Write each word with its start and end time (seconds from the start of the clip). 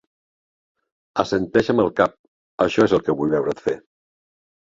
Assenteix 1.23 1.69
amb 1.73 1.83
el 1.83 1.91
cap; 2.01 2.15
això 2.67 2.87
és 2.89 2.97
el 2.99 3.05
que 3.09 3.17
vull 3.19 3.35
veure't 3.35 3.63
fer. 3.67 3.77